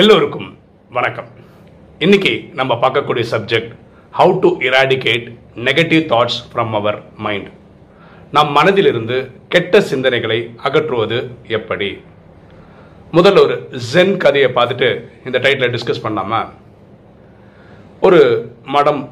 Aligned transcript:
எல்லோருக்கும் 0.00 0.48
வணக்கம். 0.90 1.28
இன்னைக்கு 1.98 2.50
நம்ம 2.54 2.72
பார்க்கக்கூடிய 2.82 3.24
subject 3.30 3.70
how 4.16 4.32
to 4.38 4.48
eradicate 4.68 5.26
negative 5.54 6.02
thoughts 6.10 6.36
from 6.50 6.72
our 6.78 6.98
mind 7.16 7.48
நம் 8.30 8.50
மனதிலிருந்து 8.56 9.16
கெட்ட 9.48 9.80
சிந்தனைகளை 9.80 10.38
அகற்றுவது 10.56 11.18
எப்படி? 11.58 11.88
முதல்ல 13.12 13.42
ஒரு 13.46 13.56
ஜென் 13.92 14.16
கதையை 14.16 14.50
பார்த்துட்டு 14.58 14.88
இந்த 15.24 15.38
டைட்டில் 15.38 15.72
டிஸ்கஸ் 15.76 16.02
பண்ணாமல் 16.02 16.50
ஒரு 18.00 18.20
மடம் 18.76 19.02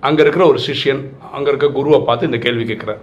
அங்கே 0.00 0.22
இருக்கிற 0.22 0.46
ஒரு 0.46 0.60
சிஷ்யன் 0.68 1.02
அங்கே 1.32 1.48
இருக்க 1.48 1.70
குருவை 1.78 2.00
பார்த்து 2.00 2.26
இந்த 2.26 2.38
கேள்வி 2.46 2.66
கேட்குறார். 2.70 3.02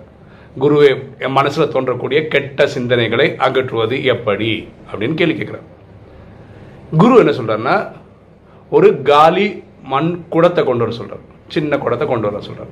குருவே 0.60 0.90
என் 1.18 1.38
மனசில் 1.40 1.72
தோன்றக்கூடிய 1.76 2.22
கெட்ட 2.28 2.70
சிந்தனைகளை 2.78 3.36
அகற்றுவது 3.36 4.04
எப்படி? 4.04 4.68
அப்படின்னு 4.92 5.14
கேள்வி 5.14 5.38
கேட்குறேன் 5.44 5.68
குரு 7.00 7.20
என்ன 7.22 7.34
சொல்கிறாருன்னா 7.36 7.76
ஒரு 8.78 8.88
காலி 9.10 9.46
மண் 9.92 10.10
குடத்தை 10.34 10.62
கொண்டு 10.64 10.84
வர 10.84 10.94
சொல்கிறார் 10.98 11.24
சின்ன 11.54 11.78
குடத்தை 11.84 12.06
கொண்டு 12.08 12.28
வர 12.28 12.42
சொல்கிறார் 12.48 12.72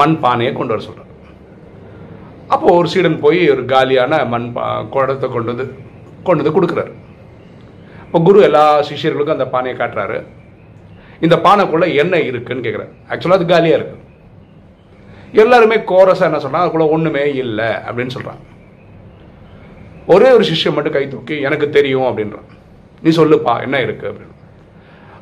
மண் 0.00 0.14
பானையை 0.24 0.52
கொண்டு 0.54 0.74
வர 0.74 0.82
சொல்கிறார் 0.86 1.12
அப்போ 2.54 2.66
ஒரு 2.78 2.88
சீடன் 2.92 3.18
போய் 3.24 3.40
ஒரு 3.54 3.62
காலியான 3.72 4.22
மண் 4.32 4.48
பா 4.56 4.64
குடத்தை 4.94 5.28
கொண்டு 5.34 5.50
வந்து 5.52 5.64
கொண்டு 6.26 6.42
வந்து 6.42 6.56
கொடுக்குறாரு. 6.56 6.92
இப்போ 8.04 8.18
குரு 8.26 8.38
எல்லா 8.48 8.64
சிஷ்யர்களுக்கும் 8.88 9.36
அந்த 9.36 9.46
பானையை 9.54 9.74
காட்டுறாரு. 9.78 10.18
இந்த 11.26 11.36
பானைக்குள்ளே 11.46 11.88
என்ன 12.02 12.20
இருக்குன்னு 12.30 12.66
கேட்குறாரு 12.66 12.92
ஆக்சுவலாக 13.10 13.38
அது 13.40 13.52
காலியாக 13.52 13.78
இருக்குது 13.78 14.04
எல்லாருமே 15.42 15.78
கோரஸாக 15.90 16.28
என்ன 16.30 16.40
சொன்னால் 16.44 16.62
அதுக்குள்ள 16.64 16.86
ஒன்றுமே 16.96 17.24
இல்லை 17.44 17.70
அப்படின்னு 17.86 18.14
சொல்கிறாங்க 18.16 18.44
ஒரே 20.14 20.28
ஒரு 20.36 20.44
சிஷ்யம் 20.50 20.76
மட்டும் 20.76 20.96
கை 20.96 21.04
தூக்கி 21.14 21.36
எனக்கு 21.48 21.66
தெரியும் 21.76 22.08
அப்படின்றான். 22.08 22.48
நீ 23.02 23.10
சொல்லுப்பா 23.16 23.60
என்ன 23.60 23.80
இருக்கு 23.80 24.06
அப்படின்னு. 24.10 24.34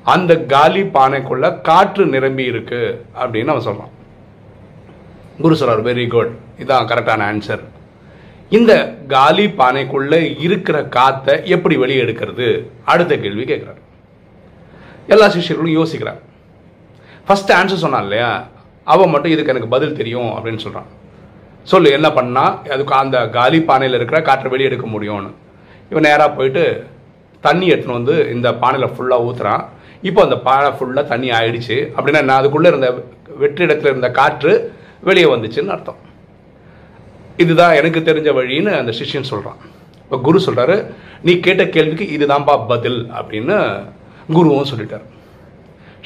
அந்த 0.03 0.33
காலி 0.55 0.83
பானைக்குள்ள 0.83 1.61
காற்று 1.61 2.07
நிரம்பி 2.07 2.45
இருக்கு 2.45 3.05
அப்படின்னு 3.21 3.53
அவன் 3.53 3.67
சொல்றான். 3.69 3.93
குரு 5.41 5.55
சொல்றார் 5.55 5.87
வெரி 5.91 6.09
குட் 6.09 6.33
இதான் 6.59 6.89
கரெக்டான 6.91 7.23
ஆன்சர் 7.31 7.63
இந்த 8.49 8.73
காலி 9.09 9.47
பானைக்குள்ள 9.47 10.39
இருக்கிற 10.39 10.85
காத்தை 10.97 11.35
எப்படி 11.45 11.77
வெளியே 11.77 12.03
எடுக்கிறது? 12.03 12.49
அடுத்த 12.85 13.17
கேள்வி 13.17 13.45
கேட்கிறார் 13.45 13.81
எல்லா 15.07 15.27
சிஷ்யர்களும் 15.27 15.77
யோசிக்கிறார் 15.79 16.21
ஃபர்ஸ்ட் 17.27 17.53
ஆன்சர் 17.53 17.83
சொன்னான் 17.85 18.03
இல்லையா? 18.03 18.47
அவன் 18.85 19.11
மட்டும் 19.11 19.33
இதுக்கு 19.33 19.53
எனக்கு 19.53 19.69
பதில் 19.69 19.97
தெரியும் 19.97 20.31
அப்படின்னு 20.31 20.65
சொல்றான். 20.65 20.91
சொல்லு 21.63 21.91
என்ன 21.91 22.09
பண்ணா 22.13 22.45
அதுக்கு 22.71 22.95
அந்த 22.95 23.29
காலி 23.29 23.59
பானையில் 23.59 23.99
இருக்கிற 23.99 24.23
காற்றை 24.23 24.51
வெளியே 24.51 24.69
எடுக்க 24.71 24.87
முடியும்னு. 24.87 25.31
இவன் 25.91 26.07
நேராக 26.09 26.31
போயிட்டு 26.31 26.65
தண்ணி 27.47 27.67
எடுத்துன்னு 27.73 27.99
வந்து 28.01 28.17
இந்த 28.35 28.49
பானையில் 28.63 28.95
ஃபுல்லாக 28.95 29.27
ஊற்றுறான் 29.29 29.65
இப்போ 30.09 30.21
அந்த 30.27 30.37
பானை 30.47 30.71
ஃபுல்லாக 30.79 31.11
தண்ணி 31.13 31.29
ஆயிடுச்சு. 31.39 31.77
அப்படின்னா 31.97 32.21
நான் 32.29 32.41
அதுக்குள்ளே 32.41 32.71
இருந்த 32.73 32.89
வெற்றிடத்தில் 33.43 33.91
இருந்த 33.93 34.11
காற்று 34.19 34.53
வெளியே 35.09 35.29
வந்துச்சுன்னு 35.35 35.75
அர்த்தம். 35.77 36.01
இதுதான் 37.45 37.77
எனக்கு 37.81 38.01
தெரிஞ்ச 38.09 38.31
வழின்னு 38.41 38.73
அந்த 38.81 38.93
சிஷ்யன் 39.01 39.31
சொல்கிறான் 39.33 39.61
இப்போ 40.05 40.19
குரு 40.27 40.39
சொல்கிறாரு 40.47 40.77
நீ 41.27 41.33
கேட்ட 41.47 41.63
கேள்விக்கு 41.77 42.07
இதுதான்ப்பா 42.17 42.55
பதில் 42.73 43.01
அப்படின்னு 43.19 43.57
குருவும் 44.37 44.71
சொல்லிட்டார். 44.73 45.07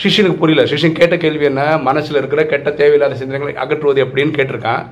சிஷியனுக்கு 0.02 0.40
புரியல. 0.42 0.62
சிஷ்யன் 0.70 0.98
கேட்ட 0.98 1.14
கேள்வி 1.22 1.44
என்ன? 1.50 1.62
மனசில் 1.88 2.18
இருக்கிற 2.20 2.40
கெட்ட 2.52 2.68
தேவையில்லாத 2.80 3.16
சிந்தனைகளை 3.20 3.54
அகற்றுவது 3.64 4.00
எப்படின்னு 4.04 4.36
கேட்டிருக்கான். 4.38 4.84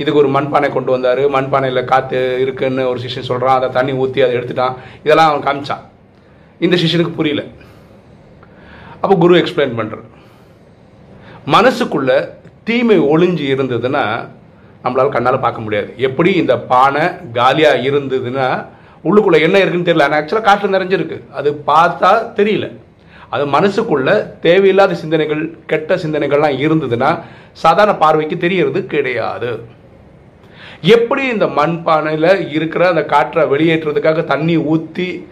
இதுக்கு 0.00 0.20
ஒரு 0.22 0.30
மண்பானை 0.36 0.68
கொண்டு 0.76 0.90
வந்தார். 0.94 1.22
மண்பானையில் 1.36 1.88
காற்று 1.92 2.20
இருக்குன்னு 2.44 2.88
ஒரு 2.90 3.00
சிஷியன் 3.04 3.30
சொல்கிறான் 3.30 3.58
அதை 3.58 3.68
தண்ணி 3.76 3.92
ஊற்றி 4.02 4.22
அதை 4.26 4.34
எடுத்துட்டான். 4.38 4.76
இதெல்லாம் 5.06 5.30
அவன் 5.30 5.46
காமிச்சான். 5.48 5.84
இந்த 6.66 6.76
சிஷ்யனுக்கு 6.82 7.18
புரியல. 7.18 7.44
அப்போ 9.02 9.14
குரு 9.24 9.40
எக்ஸ்பிளைன் 9.42 9.78
பண்ணுற 9.80 9.98
மனசுக்குள்ள 11.54 12.12
தீமை 12.68 12.96
ஒளிஞ்சு 13.12 13.44
இருந்ததுன்னா 13.52 14.02
நம்மளால் 14.84 15.14
கண்ணால் 15.14 15.44
பார்க்க 15.44 15.64
முடியாது. 15.66 15.88
எப்படி 16.08 16.30
இந்த 16.40 16.54
பானை 16.72 17.04
காலியாக 17.38 17.86
இருந்ததுன்னா 17.88 18.48
உள்ளுக்குள்ளே 19.08 19.38
என்ன 19.46 19.56
இருக்குன்னு 19.62 19.88
தெரியல. 19.88 20.06
ஆனால் 20.06 20.20
ஆக்சுவலாக 20.20 20.48
காற்று 20.48 20.74
நிறைஞ்சிருக்கு. 20.74 21.16
அது 21.38 21.50
பார்த்தா 21.70 22.10
தெரியல. 22.40 22.66
அது 23.34 23.44
மனசுக்குள்ள 23.54 24.10
தேவையில்லாத 24.46 24.92
சிந்தனைகள் 25.00 25.42
கெட்ட 25.70 25.96
சிந்தனைகள்லாம் 26.04 26.60
இருந்ததுன்னா 26.66 27.10
சாதாரண 27.64 27.94
பார்வைக்கு 28.02 28.36
தெரியறது 28.44 28.80
கிடையாது. 28.94 29.50
எப்படி 30.82 31.28
இந்த 31.28 31.46
மண்பானையில் 31.46 32.30
இருக்கிற 32.48 32.88
அந்த 32.88 33.04
காற்றை 33.04 33.44
வெளியேற்றுறதுக்காக 33.44 34.24
தண்ணி 34.24 34.56
ஊற்றி 34.56 35.26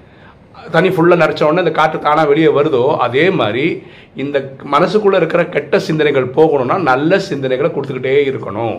தண்ணி 0.73 0.89
ஃபுல்லாக 0.89 1.21
நிறச்ச 1.23 1.43
உடனே 1.45 1.62
இந்த 1.65 1.71
காற்று 1.71 1.99
தானாக 1.99 2.29
வெளியே 2.29 2.47
வருதோ 2.47 2.97
அதே 2.97 3.31
மாதிரி 3.31 3.83
இந்த 4.15 4.55
மனசுக்குள்ளே 4.75 5.15
இருக்கிற 5.15 5.45
கெட்ட 5.45 5.79
சிந்தனைகள் 5.79 6.27
போகணும்னா 6.37 6.77
நல்ல 6.91 7.19
சிந்தனைகளை 7.29 7.69
கொடுத்துக்கிட்டே 7.73 8.15
இருக்கணும். 8.31 8.77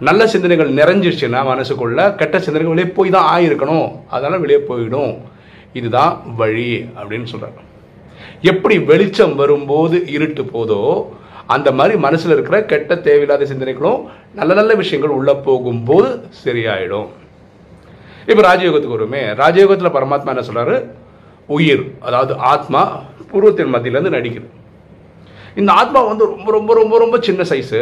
நல்ல 0.00 0.26
சிந்தனைகள் 0.26 0.70
நிறைஞ்சிருச்சுன்னா 0.72 1.40
மனசுக்குள்ள 1.52 2.16
கெட்ட 2.16 2.38
சிந்தனைகள் 2.38 2.74
வெளியே 2.74 2.92
போய் 2.92 3.10
தான் 3.10 3.30
ஆயிருக்கணும். 3.34 3.88
அதனால் 4.08 4.38
வெளியே 4.38 4.60
போயிடும். 4.68 5.12
இதுதான் 5.72 6.22
வழி 6.36 6.86
அப்படின்னு 6.98 7.26
சொல்கிறாங்க 7.32 7.60
எப்படி 8.40 8.78
வெளிச்சம் 8.78 9.34
வரும்போது 9.34 10.04
இருட்டு 10.06 10.42
போதோ 10.54 10.82
அந்த 11.54 11.68
மாதிரி 11.78 11.94
மனசில் 12.06 12.34
இருக்கிற 12.34 12.56
கெட்ட 12.70 12.96
தேவையில்லாத 13.06 13.46
சிந்தனைகளும் 13.52 14.00
நல்ல 14.38 14.52
நல்ல 14.58 14.72
விஷயங்கள் 14.82 15.16
உள்ள 15.18 15.30
போகும்போது 15.46 16.08
சரியாயிடும். 16.44 17.08
இப்போ 18.30 18.42
ராஜயோகத்துக்கு 18.50 18.98
வருமே 18.98 19.22
ராஜயோகத்தில் 19.42 19.94
பரமாத்மா 19.96 20.32
என்ன 20.34 20.44
சொல்கிறாரு 20.48 20.76
உயிர் 21.56 21.84
அதாவது 22.06 22.32
ஆத்மா 22.52 22.82
பூர்வத்தின் 23.30 23.74
மத்தியிலேருந்து 23.74 24.16
நடிக்குது. 24.16 24.48
இந்த 25.60 25.70
ஆத்மா 25.80 26.00
வந்து 26.10 26.24
ரொம்ப 26.34 26.48
ரொம்ப 26.56 26.74
ரொம்ப 26.80 26.94
ரொம்ப 27.04 27.16
சின்ன 27.28 27.42
சைஸு 27.52 27.80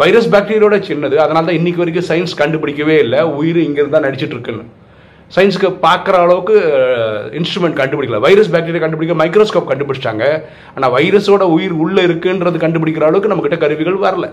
வைரஸ் 0.00 0.30
பாக்டீரியோட 0.34 0.76
சின்னது. 0.88 1.16
அதனால 1.24 1.46
தான் 1.48 1.58
இன்னைக்கு 1.60 1.82
வரைக்கும் 1.82 2.08
சயின்ஸ் 2.10 2.38
கண்டுபிடிக்கவே 2.42 2.96
இல்லை. 3.04 3.20
உயிர் 3.40 3.58
இங்கேருந்து 3.66 3.96
தான் 3.96 4.06
நடிச்சிட்டு 4.08 4.36
இருக்குன்னு. 4.36 4.64
சயின்ஸுக்கு 5.34 5.68
பார்க்குற 5.86 6.14
அளவுக்கு 6.26 6.54
இன்ஸ்ட்ருமெண்ட் 7.38 7.78
கண்டுபிடிக்கல. 7.80 8.20
வைரஸ் 8.26 8.52
பாக்டீரியா 8.54 8.82
கண்டுபிடிக்க 8.84 9.16
மைக்ரோஸ்கோப் 9.22 9.70
கண்டுபிடிச்சாங்க. 9.72 10.24
ஆனால் 10.74 10.92
வைரஸோட 10.96 11.44
உயிர் 11.56 11.74
உள்ளே 11.84 12.02
இருக்குன்றது 12.08 12.64
கண்டுபிடிக்கிற 12.64 13.06
அளவுக்கு 13.08 13.30
நம்மக்கிட்ட 13.32 13.58
கருவிகள் 13.64 13.98
வரல. 14.06 14.28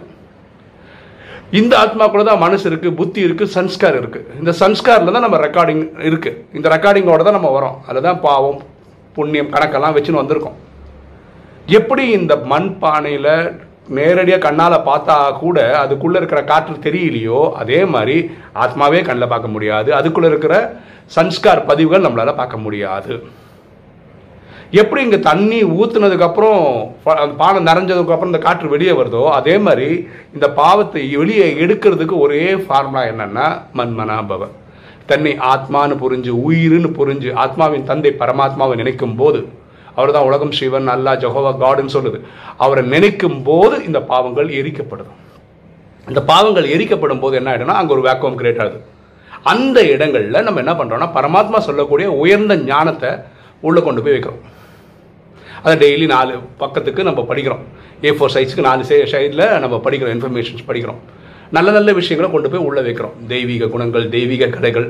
இந்த 1.60 1.74
ஆத்மாக்குள்ள 1.82 2.24
தான் 2.30 2.42
மனசு 2.46 2.66
இருக்குது 2.70 2.98
புத்தி 3.02 3.20
இருக்குது 3.26 3.54
சன்ஸ்கார் 3.58 3.98
இருக்குது 4.00 4.34
இந்த 4.40 4.52
சன்ஸ்காரில் 4.62 5.14
தான் 5.16 5.26
நம்ம 5.26 5.38
ரெக்கார்டிங் 5.46 5.84
இருக்குது 6.08 6.40
இந்த 6.58 6.68
ரெக்கார்டிங்கோட 6.76 7.22
தான் 7.28 7.38
நம்ம 7.38 7.52
வரோம். 7.58 7.78
அதில் 7.88 8.08
தான் 8.08 8.20
பாவம் 8.26 8.60
புண்ணியம் 9.18 9.54
கணக்கெல்லாம் 9.54 9.96
வச்சுன்னு 9.98 10.22
வந்திருக்கோம். 10.24 10.58
எப்படி 11.80 12.04
இந்த 12.18 12.34
மண் 12.52 12.70
பானையில் 12.84 13.32
நேரடியாக 13.96 14.44
கண்ணால் 14.46 14.86
பார்த்தா 14.88 15.16
கூட 15.44 15.58
அதுக்குள்ளே 15.82 16.20
இருக்கிற 16.22 16.42
காற்று 16.52 16.76
தெரியலையோ 16.86 17.40
அதே 17.62 17.80
மாதிரி 17.94 18.18
ஆத்மாவே 18.64 19.00
கண்ணில் 19.08 19.32
பார்க்க 19.34 19.56
முடியாது. 19.56 19.90
அதுக்குள்ளே 20.00 20.30
இருக்கிற 20.32 20.56
சன்ஸ்கார் 21.16 21.62
பதிவுகள் 21.70 22.06
நம்மளால் 22.06 22.40
பார்க்க 22.40 22.58
முடியாது. 22.66 23.14
எப்படி 24.80 25.02
இங்கே 25.06 25.20
தண்ணி 25.28 25.60
ஊற்றுனதுக்கப்புறம் 25.80 26.62
அந்த 27.24 27.34
பானம் 27.42 27.68
நிறைஞ்சதுக்கப்புறம் 27.70 28.32
இந்த 28.32 28.42
காற்று 28.46 28.74
வெளியே 28.74 28.94
வருதோ 29.00 29.22
அதே 29.40 29.56
மாதிரி 29.68 29.90
இந்த 30.36 30.48
பாவத்தை 30.62 31.04
வெளியே 31.22 31.46
எடுக்கிறதுக்கு 31.66 32.16
ஒரே 32.26 32.42
ஃபார்முலா 32.64 33.04
என்னன்னா 33.12 33.46
மன்மனாபவ. 33.80 34.42
தன்னை 35.12 35.34
ஆத்மான்னு 35.52 35.96
புரிஞ்சு 36.04 36.32
உயிர்னு 36.48 36.90
புரிஞ்சு 37.00 37.30
ஆத்மாவின் 37.44 37.88
தந்தை 37.92 38.12
பரமாத்மாவை 38.22 38.76
நினைக்கும் 38.76 39.16
போது 39.16 39.42
அவர் 39.98 40.16
தான் 40.16 40.28
உலகம் 40.30 40.54
சிவன் 40.58 40.92
அல்லா 40.96 41.14
ஜஹோவா 41.24 41.52
காடுன்னு 41.64 41.96
சொல்லுது. 41.98 42.20
அவரை 42.66 42.84
நினைக்கும் 42.96 43.40
போது 43.48 43.78
இந்த 43.90 44.00
பாவங்கள் 44.12 44.50
எரிக்கப்படுது 44.60 45.14
இந்த 46.12 46.22
பாவங்கள் 46.30 46.68
எரிக்கப்படும் 46.76 47.24
போது 47.24 47.36
என்ன 47.40 47.50
ஆகிடும்னா 47.54 47.80
அங்கே 47.80 47.94
ஒரு 47.96 48.04
வேக்குவம் 48.10 48.38
கிரியேட் 48.42 48.62
ஆகுது. 48.66 48.78
அந்த 49.54 49.78
இடங்களில் 49.94 50.46
நம்ம 50.48 50.62
என்ன 50.64 50.74
பண்ணுறோம்னா 50.80 51.08
பரமாத்மா 51.18 51.60
சொல்லக்கூடிய 51.70 52.08
உயர்ந்த 52.24 52.54
ஞானத்தை 52.70 53.12
உள்ளே 53.68 53.82
கொண்டு 53.88 54.02
போய் 54.06 54.16
வைக்கிறோம். 54.16 54.42
அதை 55.66 55.76
டெய்லி 55.84 56.08
நாலு 56.14 56.34
பக்கத்துக்கு 56.62 57.08
நம்ம 57.10 57.22
படிக்கிறோம். 57.30 57.64
ஏ 58.06 58.12
ஃபோர் 58.18 58.34
சைஸ்க்கு 58.36 58.68
நாலு 58.70 58.84
சை 58.90 58.98
சைடில் 59.14 59.46
நம்ம 59.64 59.76
படிக்கிறோம் 59.86 60.16
இன்ஃபர்மேஷன்ஸ் 60.18 60.68
படிக்கிறோம். 60.70 61.00
நல்ல 61.56 61.70
நல்ல 61.78 61.90
விஷயங்களை 62.00 62.30
கொண்டு 62.32 62.50
போய் 62.54 62.66
உள்ளே 62.68 62.82
வைக்கிறோம். 62.88 63.16
தெய்வீக 63.34 63.70
குணங்கள் 63.76 64.06
தெய்வீக 64.16 64.50
கடைகள் 64.56 64.88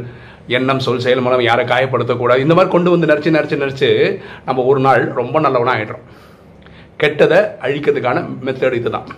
எண்ணம் 0.56 0.82
சொல் 0.86 1.04
செயல் 1.06 1.24
மூலம் 1.26 1.48
யாரை 1.50 1.64
காயப்படுத்தக்கூடாது. 1.72 2.44
இந்த 2.46 2.54
மாதிரி 2.58 2.72
கொண்டு 2.76 2.90
வந்து 2.94 3.10
நினச்சி 3.12 3.32
நினச்சி 3.38 3.58
நினச்சி 3.64 3.90
நம்ம 4.48 4.64
ஒரு 4.72 4.80
நாள் 4.88 5.04
ரொம்ப 5.22 5.40
நல்லவனாக 5.46 5.76
ஆகிடுறோம் 5.76 6.06
கெட்டதை 7.02 7.40
அழிக்கிறதுக்கான 7.66 8.22
மெத்தட் 8.46 8.78
இது 8.80 8.92
தான் 8.96 9.10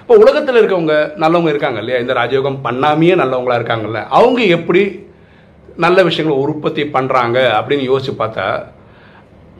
இப்போ 0.00 0.16
உலகத்தில் 0.22 0.58
இருக்கவங்க 0.60 0.94
நல்லவங்க 1.22 1.50
இருக்காங்க 1.52 1.78
இல்லையா? 1.82 1.98
இந்த 2.02 2.12
ராஜயோகம் 2.18 2.58
பண்ணாமையே 2.66 3.14
நல்லவங்களா 3.22 3.58
இருக்காங்கல்ல? 3.60 4.00
அவங்க 4.18 4.40
எப்படி 4.56 4.82
நல்ல 5.84 5.98
விஷயங்களை 6.08 6.36
உற்பத்தி 6.44 6.82
பண்ணுறாங்க 6.96 7.38
அப்படின்னு 7.58 7.88
யோசிச்சு 7.90 8.12
பார்த்தா 8.20 8.46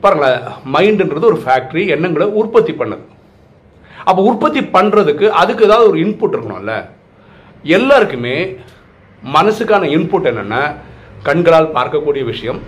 பாருங்களேன் 0.04 0.40
மைண்டுன்றது 0.74 1.30
ஒரு 1.32 1.40
ஃபேக்ட்ரி 1.44 1.82
எண்ணங்களை 1.94 2.26
உற்பத்தி 2.40 2.72
பண்ணுது. 2.80 3.04
அப்போ 4.08 4.20
உற்பத்தி 4.30 4.60
பண்ணுறதுக்கு 4.76 5.28
அதுக்கு 5.40 5.66
ஏதாவது 5.68 5.88
ஒரு 5.90 5.98
இன்புட் 6.04 6.34
இருக்கணும்ல? 6.36 6.74
எல்லாருக்குமே 7.78 8.36
மனசுக்கான 9.22 9.88
இன்புட் 9.96 10.30
என்னென்னா 10.30 10.62
கண்களால் 11.28 11.74
பார்க்கக்கூடிய 11.76 12.24
விஷயம் 12.32 12.60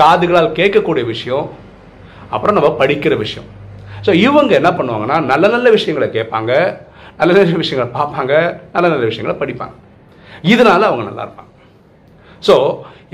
காதுகளால் 0.00 0.56
கேட்கக்கூடிய 0.58 1.04
விஷயம் 1.14 1.46
அப்புறம் 2.34 2.56
நம்ம 2.58 2.70
படிக்கிற 2.80 3.14
விஷயம். 3.24 3.48
ஸோ 4.06 4.10
இவங்க 4.26 4.52
என்ன 4.60 4.70
பண்ணுவாங்கன்னா 4.78 5.16
நல்ல 5.30 5.48
நல்ல 5.54 5.70
விஷயங்களை 5.76 6.08
கேட்பாங்க 6.18 6.52
நல்ல 7.18 7.32
நல்ல 7.38 7.58
விஷயங்களை 7.62 7.88
பார்ப்பாங்க 7.98 8.32
நல்ல 8.74 8.86
நல்ல 8.92 9.04
விஷயங்களை 9.10 9.36
படிப்பாங்க. 9.42 9.74
இதனால 10.52 10.80
அவங்க 10.88 11.04
நல்லா 11.08 11.24
இருப்பாங்க. 11.26 11.50
ஸோ 12.46 12.54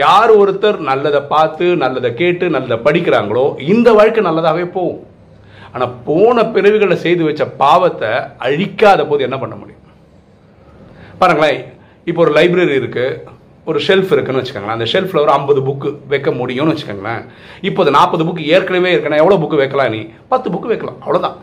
யார் 0.05 0.31
ஒருத்தர் 0.41 0.79
நல்லதை 0.91 1.21
பார்த்து 1.33 1.67
நல்லதை 1.83 2.11
கேட்டு 2.21 2.45
நல்லதை 2.57 2.77
படிக்கிறாங்களோ 2.87 3.45
இந்த 3.73 3.89
வாழ்க்கை 3.99 4.23
நல்லதாகவே 4.29 4.67
போகும். 4.77 5.03
ஆனால் 5.73 5.97
போன 6.09 6.43
பிறவிகளை 6.55 6.97
செய்து 7.07 7.23
வச்ச 7.29 7.45
பாவத்தை 7.63 8.13
அழிக்காத 8.47 9.01
போது 9.09 9.27
என்ன 9.27 9.39
பண்ண 9.43 9.55
முடியும்? 9.63 9.85
பாருங்களேன் 11.21 11.61
இப்போ 12.09 12.21
ஒரு 12.25 12.33
லைப்ரரி 12.39 12.77
இருக்குது 12.81 13.37
ஒரு 13.71 13.79
ஷெல்ஃப் 13.87 14.13
இருக்குன்னு 14.15 14.41
வச்சுக்கோங்களேன். 14.41 14.77
அந்த 14.79 14.87
ஷெல்ஃபில் 14.93 15.23
ஒரு 15.25 15.33
ஐம்பது 15.39 15.61
புக்கு 15.67 15.89
வைக்க 16.13 16.29
முடியும்னு 16.41 16.73
வச்சுக்கோங்களேன். 16.75 17.23
இப்போ 17.69 17.81
அது 17.85 17.93
நாற்பது 17.97 18.23
புக்கு 18.29 18.45
ஏற்கனவே 18.55 18.93
இருக்குன்னா 18.95 19.19
எவ்வளோ 19.23 19.39
புக்கு 19.43 19.63
வைக்கலாம் 19.63 19.93
நீ? 19.97 20.01
பத்து 20.33 20.47
புக்கு 20.55 20.71
வைக்கலாம் 20.73 21.01
அவ்வளோதான் 21.05 21.37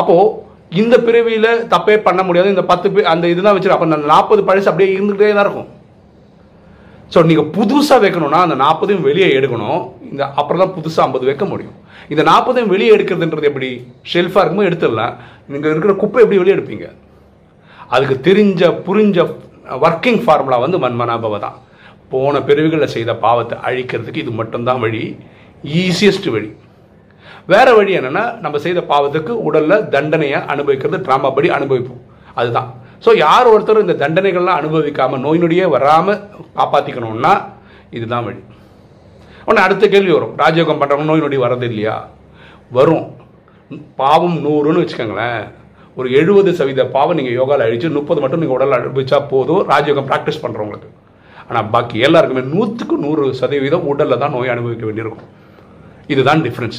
அப்போது 0.00 0.24
இந்த 0.80 0.96
பிறவியில் 1.06 1.50
தப்பே 1.74 1.94
பண்ண 2.06 2.20
முடியாது. 2.26 2.52
இந்த 2.54 2.64
பத்து 2.72 2.86
பேர் 2.94 3.10
அந்த 3.12 3.28
இதுதான் 3.32 3.54
வச்சிரு 3.56 3.74
அப்போ 3.76 3.86
அந்த 3.88 3.98
நாற்பது 4.12 4.42
பழசு 4.48 4.70
அப்படியே 4.70 4.90
இருந்துகிட்டே 4.96 5.30
தான் 5.36 5.46
இருக்கும். 5.46 5.70
ஸோ 7.12 7.18
நீங்கள் 7.30 7.48
புதுசாக 7.56 8.00
வைக்கணும்னா 8.04 8.40
அந்த 8.46 8.56
நாற்பதையும் 8.64 9.06
வெளியே 9.08 9.28
எடுக்கணும். 9.38 9.80
இந்த 10.10 10.22
அப்புறம் 10.40 10.62
தான் 10.62 10.74
புதுசாக 10.76 11.06
ஐம்பது 11.06 11.24
வைக்க 11.30 11.44
முடியும். 11.52 11.76
இந்த 12.12 12.22
நாற்பதையும் 12.30 12.72
வெளியே 12.74 12.90
எடுக்கிறதுன்றது 12.96 13.50
எப்படி? 13.50 13.70
ஷெல்ஃபாக 14.12 14.42
இருக்குமோ 14.44 14.66
எடுத்துடலாம். 14.68 15.14
நீங்கள் 15.52 15.72
இருக்கிற 15.74 15.94
குப்பை 16.02 16.22
எப்படி 16.24 16.40
வெளியே 16.42 16.56
எடுப்பீங்க? 16.58 16.88
அதுக்கு 17.94 18.16
தெரிஞ்ச 18.28 18.70
புரிஞ்ச 18.86 19.26
ஒர்க்கிங் 19.86 20.20
ஃபார்முலா 20.24 20.58
வந்து 20.64 20.78
மன்மனாபவ 20.84 21.38
தான். 21.44 21.56
போன 22.12 22.40
பிரிவுகளில் 22.48 22.92
செய்த 22.94 23.10
பாவத்தை 23.24 23.56
அழிக்கிறதுக்கு 23.68 24.22
இது 24.24 24.32
மட்டும்தான் 24.40 24.82
வழி 24.84 25.02
ஈஸியஸ்ட் 25.82 26.28
வழி. 26.34 26.50
வேற 27.52 27.68
வழி 27.78 27.92
என்னென்னா 27.98 28.24
நம்ம 28.44 28.56
செய்த 28.64 28.80
பாவத்துக்கு 28.92 29.32
உடலில் 29.48 29.86
தண்டனையை 29.94 30.38
அனுபவிக்கிறது 30.52 30.98
ட்ராமா 31.06 31.28
படி 31.36 31.48
அனுபவிப்போம். 31.58 32.02
அதுதான். 32.40 32.68
ஸோ 33.04 33.10
யார் 33.24 33.52
ஒருத்தர் 33.52 33.84
இந்த 33.84 33.96
தண்டனைகள்லாம் 34.02 34.60
அனுபவிக்காமல் 34.60 35.24
நோய் 35.26 35.42
நொடியே 35.42 35.66
வராமல் 35.76 36.20
காப்பாத்திக்கணும்னா 36.58 37.32
இதுதான் 37.98 38.26
வழி. 38.26 38.42
உடனே 39.46 39.62
அடுத்த 39.66 39.84
கேள்வி 39.94 40.12
வரும். 40.16 40.36
ராஜயோகம் 40.42 40.80
பண்ணுறவங்க 40.80 41.10
நோய் 41.10 41.24
நொடி 41.24 41.38
வரது 41.44 41.66
இல்லையா? 41.70 41.96
வரும். 42.76 43.06
பாவம் 44.00 44.38
நூறுன்னு 44.44 44.82
வச்சுக்கோங்களேன். 44.82 45.42
ஒரு 45.96 46.12
எழுபது 46.12 46.54
சதவீத 46.54 46.86
பாவம் 46.86 47.16
நீங்கள் 47.16 47.32
யோகாவில் 47.32 47.64
அழிச்சு 47.66 47.92
முப்பது 47.92 48.20
மட்டும் 48.20 48.40
நீங்கள் 48.40 48.56
உடல் 48.56 48.76
அழிச்சா 48.76 49.28
போதும். 49.28 49.62
ராஜயோகம் 49.68 50.08
ப்ராக்டிஸ் 50.10 50.42
பண்ணுறவங்களுக்கு 50.42 50.90
ஆனால் 51.48 51.68
பாக்கி 51.70 51.98
எல்லாருக்குமே 51.98 52.42
நூற்றுக்கு 52.54 52.96
நூறு 52.98 53.34
சதவீதம் 53.34 53.86
உடலில் 53.86 54.18
தான் 54.18 54.30
நோய் 54.30 54.48
அனுபவிக்க 54.48 54.84
வேண்டியிருக்கும். 54.84 55.28
இதுதான் 56.06 56.42
டிஃப்ரென்ஸ் 56.42 56.78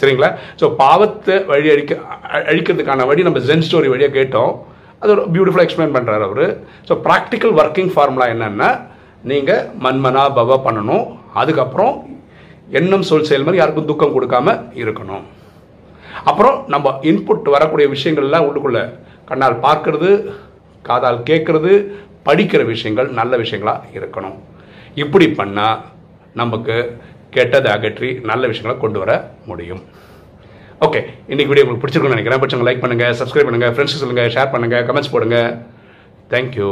சரிங்களா? 0.00 0.36
ஸோ 0.60 0.74
பாவத்தை 0.74 1.44
வழி 1.44 1.70
அழிக்க 1.70 1.94
அ- 2.34 2.44
அழிக்கிறதுக்கான 2.50 3.06
வழி 3.06 3.22
நம்ம 3.22 3.38
ஜென் 3.38 3.64
ஸ்டோரி 3.66 3.88
வழியாக 3.88 4.12
கேட்டோம். 4.18 4.52
அது 4.98 5.12
ஒரு 5.12 5.22
பியூட்டிஃபுல்லாக 5.34 5.66
எக்ஸ்பிளைன் 5.68 5.94
பண்ணுறாரு 5.96 6.22
அவர். 6.22 6.44
ஸோ 6.88 6.92
ப்ராக்டிக்கல் 7.06 7.54
ஒர்க்கிங் 7.62 7.90
ஃபார்முலா 7.94 8.26
என்னென்னா 8.26 8.70
நீங்கள் 9.22 9.64
மன்மனா 9.82 10.24
பவ 10.34 10.58
பண்ணணும். 10.64 11.06
அதுக்கப்புறம் 11.34 11.94
எண்ணம் 12.70 13.02
சொல் 13.02 13.24
செயல் 13.24 13.42
மாதிரி 13.42 13.56
யாருக்கும் 13.56 13.84
துக்கம் 13.84 14.14
கொடுக்காம 14.16 14.62
இருக்கணும். 14.74 15.24
அப்புறம் 16.28 16.56
நம்ம 16.74 16.92
இன்புட் 17.10 17.50
வரக்கூடிய 17.56 17.86
விஷயங்கள்லாம் 17.94 18.46
உள்ளுக்குள்ள. 18.48 18.80
கண்ணால் 19.30 19.62
பார்க்கறது 19.66 20.10
காதால் 20.88 21.20
கேட்கறது 21.30 21.72
படிக்கிற 22.28 22.62
விஷயங்கள் 22.72 23.08
நல்ல 23.20 23.36
விஷயங்களாக 23.42 23.92
இருக்கணும். 23.98 24.36
இப்படி 25.04 25.26
பண்ணால் 25.40 25.78
நமக்கு 26.40 26.76
கெட்டதை 27.36 27.70
அகற்றி 27.76 28.10
நல்ல 28.30 28.42
விஷயங்களை 28.50 28.74
கொண்டு 28.82 28.98
வர 29.02 29.12
முடியும். 29.50 29.82
ஓகே 30.86 31.00
இன்னைக்கு 31.30 31.50
வீடியோ 31.50 31.64
உங்களுக்கு 31.64 31.82
பிடிச்சிருக்கும்னு 31.84 32.16
நினைக்கிறேன். 32.16 32.40
பிடிச்சவங்க 32.42 32.68
லைக் 32.68 32.84
பண்ணுங்கள் 32.84 33.16
சப்ஸ்கிரைப் 33.20 33.48
பண்ணுங்கள் 33.48 33.74
ஃப்ரெண்ட்ஸ் 33.74 34.00
சொல்லுங்கள் 34.02 34.32
ஷேர் 34.36 34.52
பண்ணுங்கள் 34.54 34.86
கமெண்ட்ஸ் 34.88 35.14
போடுங்க. 35.14 35.38
தேங்க்யூ 36.32 36.70